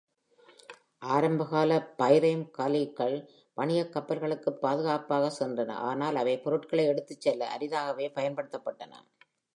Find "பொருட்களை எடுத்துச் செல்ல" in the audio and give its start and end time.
6.39-7.51